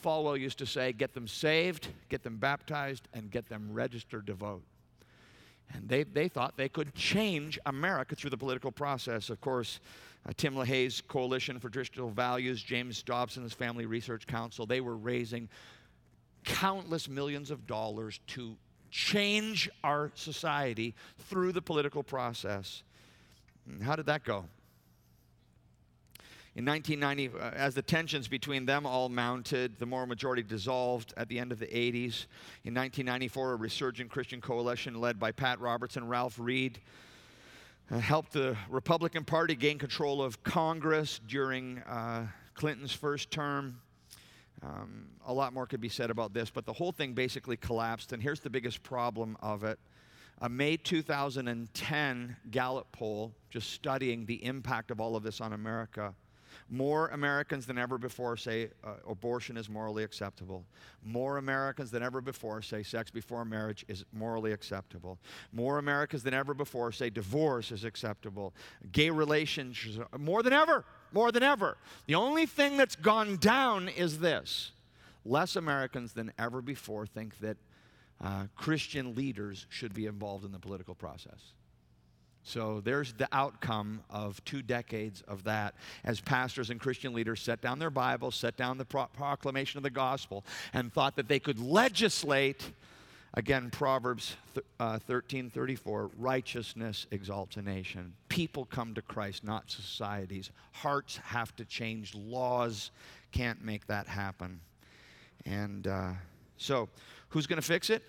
[0.00, 4.34] Falwell used to say, Get them saved, get them baptized, and get them registered to
[4.34, 4.62] vote.
[5.72, 9.30] And they, they thought they could change America through the political process.
[9.30, 9.80] Of course,
[10.28, 15.48] uh, Tim LaHaye's Coalition for Traditional Values, James Dobson's Family Research Council, they were raising
[16.44, 18.56] countless millions of dollars to
[18.90, 22.82] change our society through the political process.
[23.66, 24.46] And how did that go?
[26.56, 31.28] In 1990, uh, as the tensions between them all mounted, the moral majority dissolved at
[31.28, 32.26] the end of the 80s.
[32.64, 36.80] In 1994, a resurgent Christian coalition led by Pat Roberts and Ralph Reed
[37.88, 43.80] uh, helped the Republican Party gain control of Congress during uh, Clinton's first term.
[44.62, 48.12] Um, a lot more could be said about this, but the whole thing basically collapsed.
[48.12, 49.78] And here's the biggest problem of it
[50.40, 56.14] a May 2010 Gallup poll, just studying the impact of all of this on America.
[56.72, 60.64] More Americans than ever before say uh, abortion is morally acceptable.
[61.04, 65.18] More Americans than ever before say sex before marriage is morally acceptable.
[65.52, 68.54] More Americans than ever before say divorce is acceptable.
[68.92, 71.76] Gay relationships, more than ever, more than ever.
[72.06, 74.70] The only thing that's gone down is this
[75.24, 77.56] less Americans than ever before think that
[78.22, 81.52] uh, Christian leaders should be involved in the political process.
[82.42, 85.74] So there's the outcome of two decades of that
[86.04, 89.82] as pastors and Christian leaders set down their Bibles, set down the pro- proclamation of
[89.82, 92.72] the gospel, and thought that they could legislate.
[93.34, 98.14] Again, Proverbs th- uh, 13 34, righteousness exalts a nation.
[98.28, 100.50] People come to Christ, not societies.
[100.72, 102.14] Hearts have to change.
[102.14, 102.90] Laws
[103.30, 104.60] can't make that happen.
[105.46, 106.12] And uh,
[106.56, 106.88] so,
[107.28, 108.02] who's going to fix it?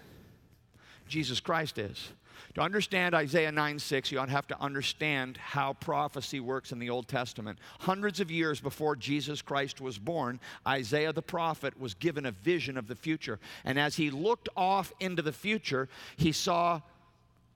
[1.07, 2.09] Jesus Christ is.
[2.55, 7.07] To understand Isaiah 9 6, you have to understand how prophecy works in the Old
[7.07, 7.59] Testament.
[7.79, 12.77] Hundreds of years before Jesus Christ was born, Isaiah the prophet was given a vision
[12.77, 13.39] of the future.
[13.65, 16.81] And as he looked off into the future, he saw,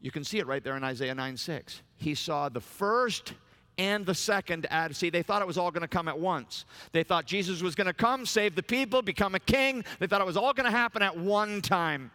[0.01, 1.81] you can see it right there in Isaiah 9 6.
[1.97, 3.33] He saw the first
[3.77, 4.95] and the second ad.
[4.95, 6.65] See, they thought it was all going to come at once.
[6.91, 9.83] They thought Jesus was going to come, save the people, become a king.
[9.99, 12.11] They thought it was all going to happen at one time.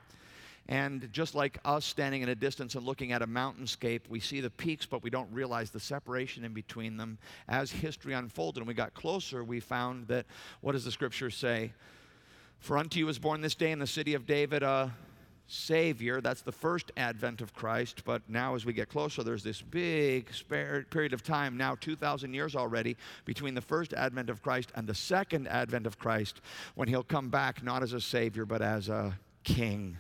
[0.68, 4.40] And just like us standing in a distance and looking at a mountainscape, we see
[4.40, 7.18] the peaks, but we don't realize the separation in between them.
[7.48, 10.26] As history unfolded and we got closer, we found that
[10.60, 11.72] what does the scripture say?
[12.60, 14.94] For unto you is born this day in the city of David a
[15.48, 16.20] Savior.
[16.20, 18.04] That's the first advent of Christ.
[18.04, 22.54] But now, as we get closer, there's this big period of time, now 2,000 years
[22.54, 26.40] already, between the first advent of Christ and the second advent of Christ,
[26.76, 29.96] when he'll come back not as a Savior, but as a King.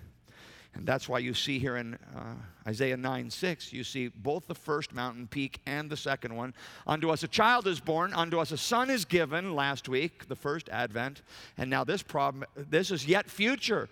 [0.74, 2.34] And that's why you see here in uh,
[2.66, 6.54] Isaiah 9 6, you see both the first mountain peak and the second one.
[6.86, 10.36] Unto us a child is born, unto us a son is given last week, the
[10.36, 11.22] first advent.
[11.58, 13.88] And now this problem, this is yet future.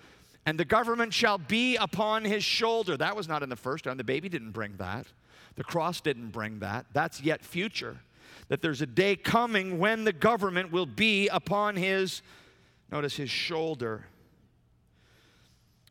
[0.46, 2.96] And the government shall be upon his shoulder.
[2.96, 3.96] That was not in the first one.
[3.96, 5.06] The baby didn't bring that.
[5.56, 6.86] The cross didn't bring that.
[6.92, 7.98] That's yet future.
[8.48, 12.22] That there's a day coming when the government will be upon his,
[12.90, 14.06] notice his shoulder.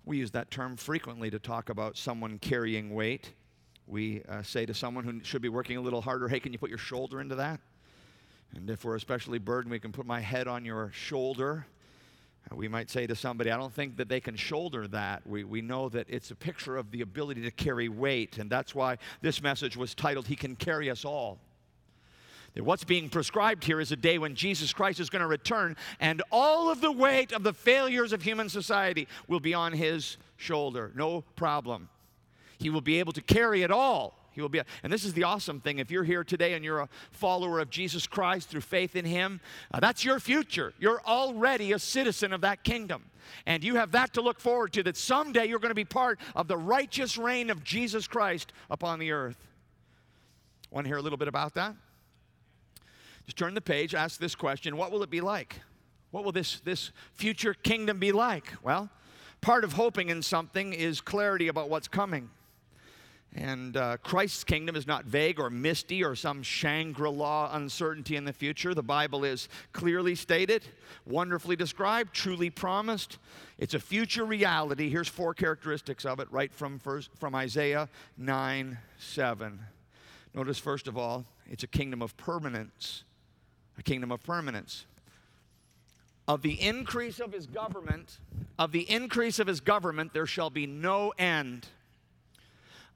[0.07, 3.33] We use that term frequently to talk about someone carrying weight.
[3.87, 6.57] We uh, say to someone who should be working a little harder, hey, can you
[6.57, 7.59] put your shoulder into that?
[8.55, 11.65] And if we're especially burdened, we can put my head on your shoulder.
[12.49, 15.27] Uh, we might say to somebody, I don't think that they can shoulder that.
[15.27, 18.73] We, we know that it's a picture of the ability to carry weight, and that's
[18.73, 21.37] why this message was titled, He Can Carry Us All.
[22.59, 26.21] What's being prescribed here is a day when Jesus Christ is going to return, and
[26.31, 30.91] all of the weight of the failures of human society will be on his shoulder.
[30.95, 31.89] No problem.
[32.57, 34.17] He will be able to carry it all.
[34.31, 35.79] He will be, and this is the awesome thing.
[35.79, 39.39] If you're here today and you're a follower of Jesus Christ through faith in Him,
[39.73, 40.73] uh, that's your future.
[40.77, 43.05] You're already a citizen of that kingdom.
[43.47, 46.19] And you have that to look forward to that someday you're going to be part
[46.35, 49.47] of the righteous reign of Jesus Christ upon the earth.
[50.69, 51.75] Want to hear a little bit about that?
[53.27, 55.59] Just turn the page, ask this question What will it be like?
[56.11, 58.53] What will this, this future kingdom be like?
[58.63, 58.89] Well,
[59.41, 62.29] part of hoping in something is clarity about what's coming.
[63.35, 68.23] And uh, Christ's kingdom is not vague or misty or some Shangri La uncertainty in
[68.23, 68.73] the future.
[68.73, 70.63] The Bible is clearly stated,
[71.05, 73.19] wonderfully described, truly promised.
[73.57, 74.89] It's a future reality.
[74.89, 79.59] Here's four characteristics of it right from, first, from Isaiah 9 7.
[80.33, 83.03] Notice, first of all, it's a kingdom of permanence
[83.77, 84.85] a kingdom of permanence.
[86.27, 88.19] Of the increase of his government,
[88.59, 91.67] of the increase of his government, there shall be no end.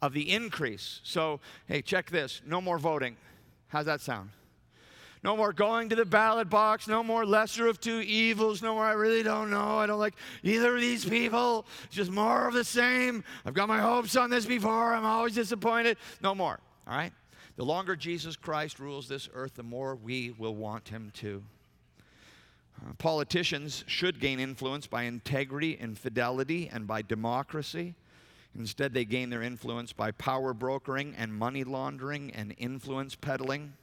[0.02, 1.00] Of the increase.
[1.04, 3.16] So, hey, check this no more voting.
[3.68, 4.32] How's that sound?
[5.24, 6.88] No more going to the ballot box.
[6.88, 8.64] No more lesser of two evils.
[8.64, 9.78] No more, I really don't know.
[9.78, 11.68] I don't like either of these people.
[11.84, 13.24] It's just more of the same.
[13.46, 14.94] I've got my hopes on this before.
[14.94, 15.98] I'm always disappointed.
[16.24, 16.60] No more.
[16.88, 17.14] All right?
[17.58, 21.44] The longer Jesus Christ rules this earth, the more we will want him to.
[22.82, 27.94] Uh, politicians should gain influence by integrity and fidelity and by democracy.
[28.58, 33.74] Instead, they gain their influence by power brokering and money laundering and influence peddling.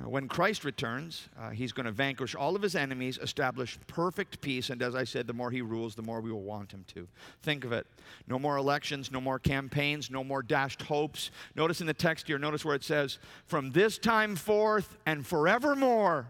[0.00, 4.40] Uh, when Christ returns, uh, he's going to vanquish all of his enemies, establish perfect
[4.40, 6.84] peace, and as I said, the more he rules, the more we will want him
[6.94, 7.06] to.
[7.42, 7.86] Think of it.
[8.26, 11.30] No more elections, no more campaigns, no more dashed hopes.
[11.56, 16.26] Notice in the text here, notice where it says, From this time forth and forevermore,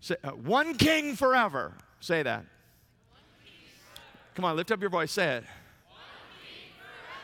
[0.00, 1.72] say, uh, one king forever.
[2.00, 2.44] Say that.
[4.34, 5.44] Come on, lift up your voice, say it.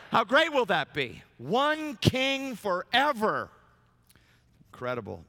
[0.09, 1.21] How great will that be?
[1.37, 3.49] One king forever
[4.81, 5.23] incredible.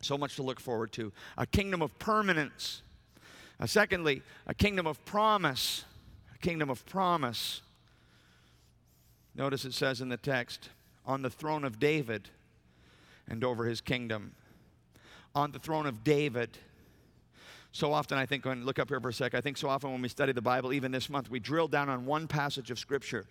[0.00, 1.12] So much to look forward to.
[1.36, 2.82] A kingdom of permanence.
[3.58, 5.84] Uh, secondly, a kingdom of promise.
[6.32, 7.62] A kingdom of promise.
[9.34, 10.68] Notice it says in the text,
[11.04, 12.28] on the throne of David
[13.28, 14.36] and over his kingdom.
[15.34, 16.50] On the throne of David.
[17.72, 19.90] So often, I think, when look up here for a sec, I think so often
[19.90, 22.78] when we study the Bible, even this month, we drill down on one passage of
[22.78, 23.26] Scripture,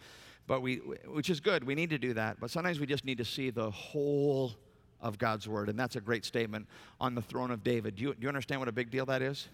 [0.47, 1.63] but we, which is good.
[1.63, 2.41] We need to do that.
[2.41, 4.53] But sometimes we just need to see the whole
[5.01, 5.69] of God's word.
[5.69, 6.67] And that's a great statement
[6.99, 7.95] on the throne of David.
[7.95, 9.47] Do you, do you understand what a big deal that is?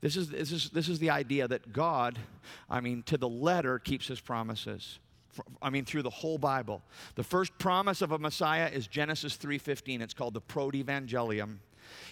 [0.00, 2.18] This is, this, is, this is the idea that God,
[2.68, 4.98] I mean, to the letter, keeps his promises.
[5.62, 6.82] I mean, through the whole Bible.
[7.14, 10.02] The first promise of a Messiah is Genesis 3.15.
[10.02, 11.56] It's called the Protevangelium.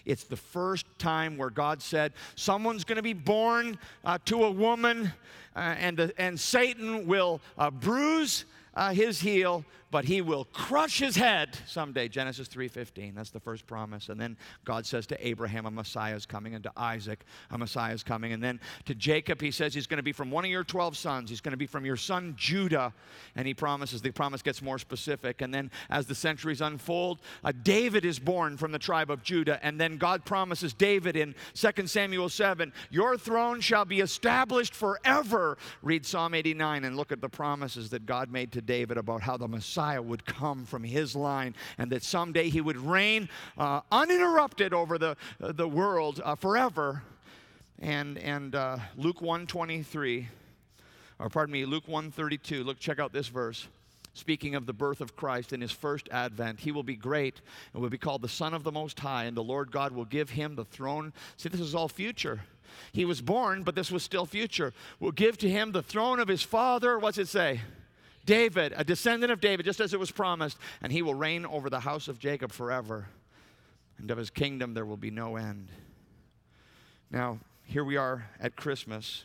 [0.05, 4.51] It's the first time where God said, someone's going to be born uh, to a
[4.51, 5.12] woman,
[5.55, 11.00] uh, and, the, and Satan will uh, bruise uh, his heel, but he will crush
[11.00, 12.09] his head someday.
[12.09, 13.14] Genesis 3:15.
[13.14, 14.09] That's the first promise.
[14.09, 17.92] And then God says to Abraham, a Messiah is coming, and to Isaac, a Messiah
[17.92, 18.33] is coming.
[18.33, 20.96] And then to Jacob, he says he's going to be from one of your 12
[20.96, 21.31] sons.
[21.31, 22.92] He's going to be from your son Judah.
[23.35, 25.40] And he promises, the promise gets more specific.
[25.40, 29.59] And then as the centuries unfold, uh, David is born from the tribe of Judah.
[29.64, 35.59] And then God promises David in 2 Samuel 7, Your throne shall be established forever.
[35.83, 39.37] Read Psalm 89 and look at the promises that God made to David about how
[39.37, 44.73] the Messiah would come from his line and that someday he would reign uh, uninterrupted
[44.75, 47.03] over the, uh, the world uh, forever.
[47.79, 50.29] And, and uh, Luke 123,
[51.19, 53.66] or pardon me, Luke 132, look, check out this verse.
[54.12, 57.40] Speaking of the birth of Christ in his first advent, he will be great
[57.73, 60.05] and will be called the Son of the Most High, and the Lord God will
[60.05, 61.12] give him the throne.
[61.37, 62.40] See, this is all future.
[62.93, 64.73] He was born, but this was still future.
[64.99, 66.99] Will give to him the throne of his father.
[66.99, 67.61] What's it say?
[68.27, 71.71] David, a descendant of David, just as it was promised, and he will reign over
[71.71, 73.09] the house of Jacob forever,
[73.99, 75.69] and of his kingdom there will be no end.
[77.11, 79.25] Now, here we are at Christmas,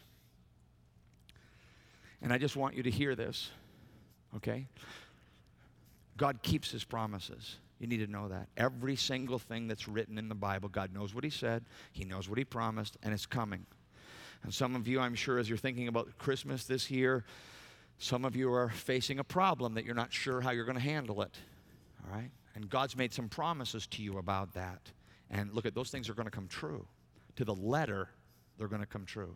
[2.22, 3.52] and I just want you to hear this,
[4.38, 4.68] okay?
[6.18, 7.58] God keeps his promises.
[7.80, 8.48] You need to know that.
[8.56, 12.30] Every single thing that's written in the Bible, God knows what he said, he knows
[12.30, 13.66] what he promised, and it's coming.
[14.44, 17.26] And some of you, I'm sure, as you're thinking about Christmas this year,
[17.98, 20.84] some of you are facing a problem that you're not sure how you're going to
[20.84, 21.36] handle it.
[22.04, 22.30] All right?
[22.56, 24.92] And God's made some promises to you about that.
[25.30, 26.88] And look at those things are going to come true.
[27.38, 28.10] To the letter,
[28.58, 29.36] they're going to come true.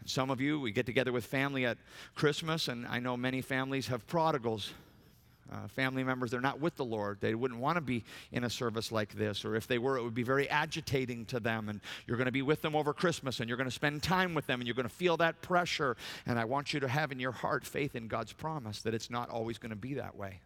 [0.00, 1.78] And some of you, we get together with family at
[2.14, 4.72] Christmas, and I know many families have prodigals
[5.50, 7.18] uh, family members, they're not with the Lord.
[7.20, 10.02] They wouldn't want to be in a service like this, or if they were, it
[10.02, 11.68] would be very agitating to them.
[11.68, 14.34] And you're going to be with them over Christmas, and you're going to spend time
[14.34, 15.96] with them, and you're going to feel that pressure.
[16.26, 19.10] And I want you to have in your heart faith in God's promise that it's
[19.10, 20.40] not always going to be that way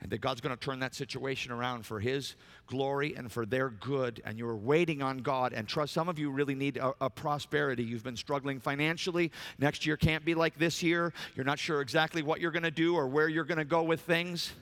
[0.00, 3.70] and that God's going to turn that situation around for His glory and for their
[3.70, 4.22] good.
[4.24, 5.92] And you're waiting on God and trust.
[5.92, 7.82] Some of you really need a, a, prosperity.
[7.82, 9.32] You've been struggling financially.
[9.58, 11.12] Next year can't be like this year.
[11.34, 13.82] You're not sure exactly what you're going to do or where you're going to go
[13.82, 14.52] with things.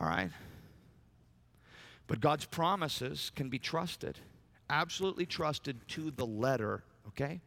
[0.00, 0.30] All right?
[2.06, 4.18] But God's promises can be trusted,
[4.70, 7.40] absolutely trusted to the letter, okay?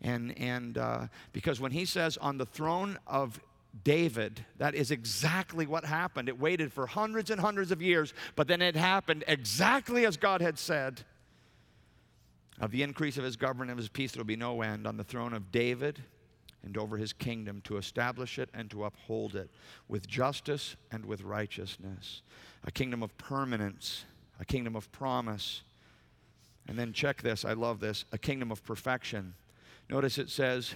[0.00, 3.40] And, and uh, because when He says, on the throne of
[3.84, 6.28] David, that is exactly what happened.
[6.28, 10.40] It waited for hundreds and hundreds of years, but then it happened exactly as God
[10.40, 11.02] had said.
[12.60, 14.96] Of the increase of his government and his peace, there will be no end on
[14.96, 16.02] the throne of David
[16.62, 19.50] and over his kingdom to establish it and to uphold it
[19.88, 22.22] with justice and with righteousness.
[22.64, 24.04] A kingdom of permanence,
[24.38, 25.62] a kingdom of promise.
[26.68, 29.34] And then check this, I love this a kingdom of perfection.
[29.88, 30.74] Notice it says,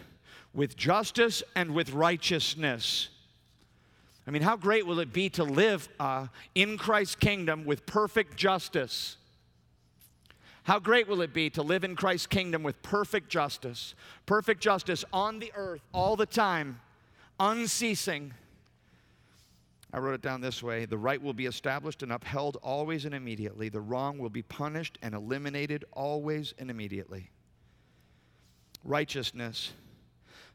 [0.55, 3.09] with justice and with righteousness.
[4.27, 8.37] I mean, how great will it be to live uh, in Christ's kingdom with perfect
[8.37, 9.17] justice?
[10.63, 13.95] How great will it be to live in Christ's kingdom with perfect justice?
[14.25, 16.81] Perfect justice on the earth all the time,
[17.39, 18.33] unceasing.
[19.93, 23.15] I wrote it down this way The right will be established and upheld always and
[23.15, 23.69] immediately.
[23.69, 27.29] The wrong will be punished and eliminated always and immediately.
[28.85, 29.73] Righteousness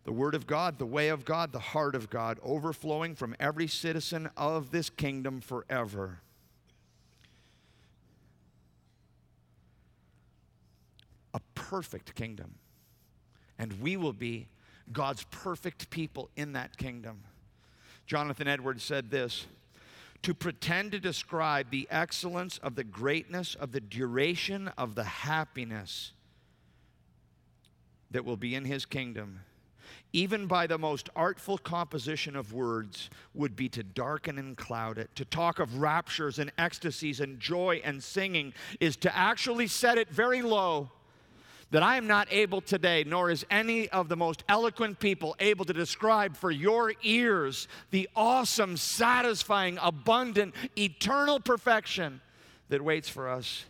[0.10, 3.68] the Word of God, the way of God, the heart of God, overflowing from every
[3.68, 6.22] citizen of this kingdom forever.
[11.36, 12.56] A perfect kingdom.
[13.60, 14.48] And we will be
[14.92, 17.20] God's perfect people in that kingdom.
[18.08, 19.46] Jonathan Edwards said this
[20.24, 26.14] to pretend to describe the excellence of the greatness of the duration of the happiness
[28.10, 29.42] that will be in his kingdom
[30.14, 35.10] even by the most artful composition of words, would be to darken and cloud it.
[35.16, 40.10] To talk of raptures and ecstasies and joy and singing is to actually set it
[40.10, 40.90] very low
[41.72, 45.66] that I am not able today, nor is any of the most eloquent people able
[45.66, 52.22] to describe for your ears the awesome, satisfying, abundant, eternal perfection
[52.70, 53.66] that waits for us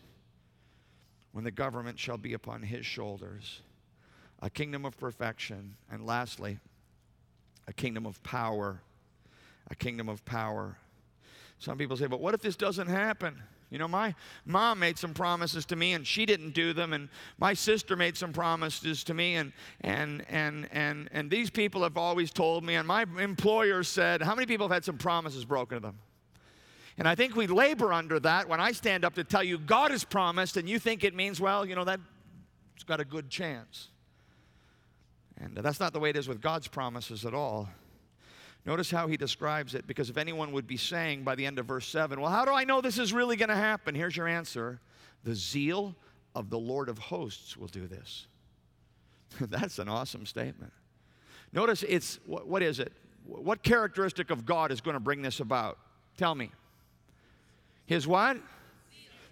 [1.31, 3.61] when the government shall be upon his shoulders.
[4.41, 5.75] A kingdom of perfection.
[5.91, 6.59] And lastly,
[7.67, 8.81] a kingdom of power.
[9.69, 10.77] A kingdom of power.
[11.59, 13.41] Some people say, but what if this doesn't happen?
[13.69, 14.15] You know, my
[14.45, 18.17] mom made some promises to me and she didn't do them, and my sister made
[18.17, 22.75] some promises to me, and and and and and these people have always told me,
[22.75, 25.99] and my employer said, How many people have had some promises broken to them?
[26.97, 29.91] And I think we labor under that when I stand up to tell you God
[29.91, 32.01] has promised, and you think it means, well, you know, that's
[32.87, 33.89] got a good chance.
[35.39, 37.69] And that's not the way it is with God's promises at all.
[38.65, 41.65] Notice how he describes it, because if anyone would be saying by the end of
[41.65, 43.95] verse 7, well, how do I know this is really going to happen?
[43.95, 44.79] Here's your answer
[45.23, 45.95] the zeal
[46.35, 48.27] of the Lord of hosts will do this.
[49.41, 50.71] That's an awesome statement.
[51.51, 52.93] Notice it's, what, what is it?
[53.25, 55.77] What characteristic of God is going to bring this about?
[56.17, 56.51] Tell me.
[57.85, 58.35] His what?
[58.35, 58.43] Zeal.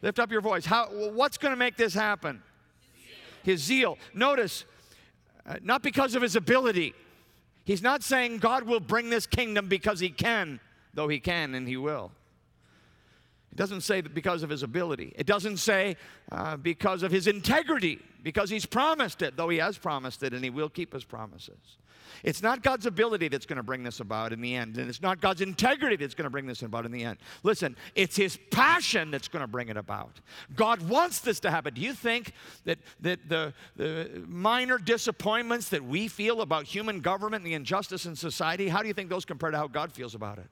[0.02, 0.66] Lift up your voice.
[0.66, 2.42] How, what's going to make this happen?
[3.44, 3.96] His zeal.
[3.96, 3.98] His zeal.
[4.14, 4.66] Notice,
[5.62, 6.94] not because of his ability.
[7.66, 10.60] He's not saying God will bring this kingdom because he can,
[10.94, 12.12] though he can and he will.
[13.52, 15.14] It doesn't say that because of his ability.
[15.18, 15.98] It doesn't say
[16.32, 20.44] uh, because of his integrity, because he's promised it, though he has promised it and
[20.44, 21.78] he will keep his promises.
[22.26, 25.02] It's not God's ability that's going to bring this about in the end, and it's
[25.02, 27.20] not God's integrity that's going to bring this about in the end.
[27.44, 30.20] Listen, it's His passion that's going to bring it about.
[30.58, 31.74] God wants this to happen.
[31.74, 32.34] Do you think
[32.66, 38.06] that, that the, the minor disappointments that we feel about human government and the injustice
[38.06, 40.50] in society, how do you think those compare to how God feels about it?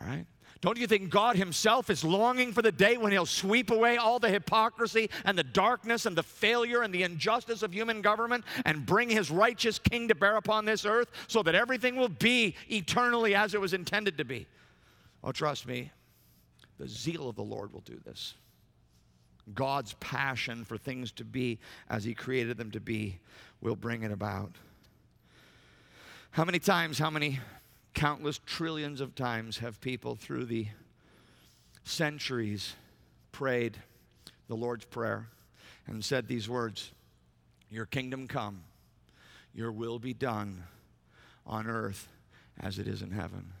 [0.00, 0.24] All right?
[0.60, 4.18] Don't you think God Himself is longing for the day when He'll sweep away all
[4.18, 8.84] the hypocrisy and the darkness and the failure and the injustice of human government and
[8.84, 13.34] bring His righteous King to bear upon this earth so that everything will be eternally
[13.34, 14.46] as it was intended to be?
[15.24, 15.90] Oh, trust me,
[16.78, 18.34] the zeal of the Lord will do this.
[19.54, 21.58] God's passion for things to be
[21.88, 23.18] as He created them to be
[23.62, 24.52] will bring it about.
[26.32, 27.40] How many times, how many
[27.94, 30.68] countless trillions of times have people through the
[31.84, 32.74] centuries
[33.32, 33.76] prayed
[34.48, 35.28] the Lord's Prayer
[35.86, 36.92] and said these words
[37.70, 38.62] Your kingdom come,
[39.54, 40.64] your will be done
[41.46, 42.08] on earth
[42.60, 43.52] as it is in heaven.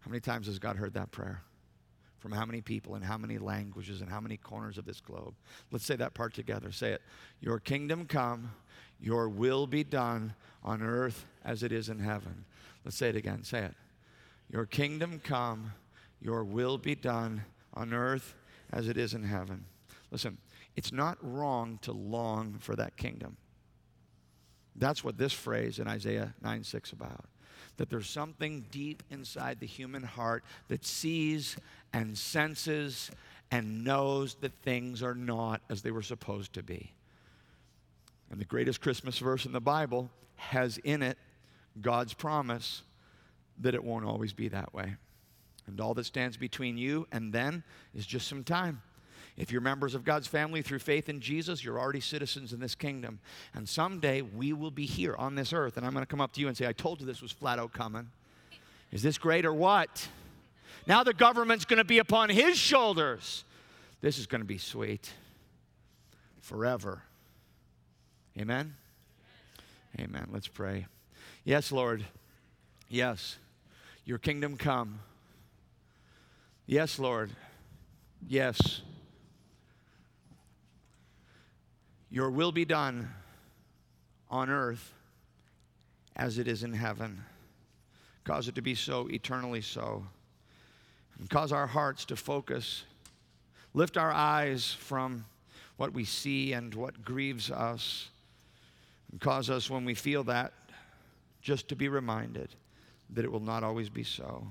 [0.00, 1.42] How many times has God heard that prayer?
[2.18, 5.34] From how many people and how many languages and how many corners of this globe?
[5.70, 6.72] Let's say that part together.
[6.72, 7.02] Say it.
[7.40, 8.50] Your kingdom come,
[8.98, 12.44] your will be done on earth as it is in heaven.
[12.84, 13.44] Let's say it again.
[13.44, 13.74] Say it.
[14.50, 15.72] Your kingdom come,
[16.20, 18.34] your will be done on earth
[18.72, 19.64] as it is in heaven.
[20.10, 20.38] Listen,
[20.76, 23.36] it's not wrong to long for that kingdom.
[24.76, 27.24] That's what this phrase in Isaiah 9 6 about.
[27.76, 31.56] That there's something deep inside the human heart that sees
[31.92, 33.10] and senses
[33.50, 36.92] and knows that things are not as they were supposed to be.
[38.30, 41.18] And the greatest Christmas verse in the Bible has in it
[41.80, 42.82] God's promise
[43.60, 44.96] that it won't always be that way.
[45.66, 47.62] And all that stands between you and then
[47.94, 48.82] is just some time.
[49.36, 52.74] If you're members of God's family through faith in Jesus, you're already citizens in this
[52.74, 53.18] kingdom.
[53.54, 55.76] And someday we will be here on this earth.
[55.76, 57.32] And I'm going to come up to you and say, I told you this was
[57.32, 58.10] flat out coming.
[58.92, 60.08] Is this great or what?
[60.86, 63.44] Now the government's going to be upon his shoulders.
[64.00, 65.12] This is going to be sweet
[66.40, 67.02] forever.
[68.38, 68.74] Amen?
[69.98, 70.28] Amen.
[70.30, 70.86] Let's pray.
[71.44, 72.04] Yes, Lord.
[72.88, 73.36] Yes.
[74.06, 75.00] Your kingdom come.
[76.66, 77.30] Yes, Lord.
[78.26, 78.80] Yes.
[82.10, 83.10] Your will be done
[84.30, 84.92] on earth
[86.16, 87.24] as it is in heaven.
[88.24, 90.06] Cause it to be so, eternally so.
[91.18, 92.84] And cause our hearts to focus,
[93.74, 95.26] lift our eyes from
[95.76, 98.08] what we see and what grieves us,
[99.10, 100.52] and cause us, when we feel that,
[101.44, 102.48] just to be reminded
[103.10, 104.44] that it will not always be so.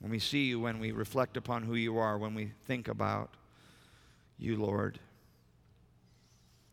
[0.00, 3.30] When we see you, when we reflect upon who you are, when we think about
[4.36, 4.98] you, Lord,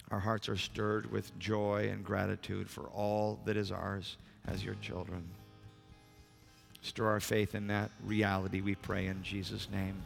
[0.10, 4.18] our hearts are stirred with joy and gratitude for all that is ours
[4.48, 5.24] as your children.
[6.82, 10.02] Stir our faith in that reality, we pray in Jesus' name.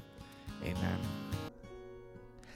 [0.63, 1.44] Amen.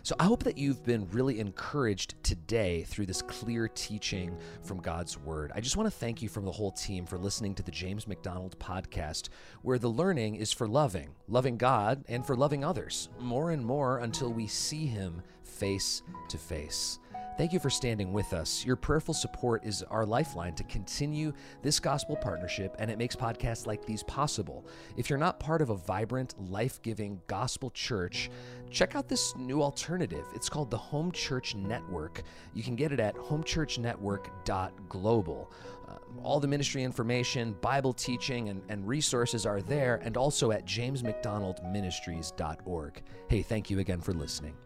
[0.03, 5.17] So I hope that you've been really encouraged today through this clear teaching from God's
[5.17, 5.51] Word.
[5.53, 8.07] I just want to thank you from the whole team for listening to the James
[8.07, 9.29] MacDonald podcast,
[9.61, 13.99] where the learning is for loving, loving God, and for loving others, more and more
[13.99, 16.99] until we see Him face to face.
[17.39, 18.65] Thank you for standing with us.
[18.65, 21.31] Your prayerful support is our lifeline to continue
[21.61, 24.67] this gospel partnership, and it makes podcasts like these possible.
[24.97, 28.29] If you're not part of a vibrant, life giving gospel church,
[28.69, 30.25] check out this new alternative.
[30.35, 32.23] It's called the Home Church Network.
[32.53, 35.51] You can get it at homechurchnetwork.global.
[35.87, 40.65] Uh, all the ministry information, Bible teaching, and, and resources are there, and also at
[40.65, 43.01] jamesmacdonaldministries.org.
[43.29, 44.57] Hey, thank you again for listening.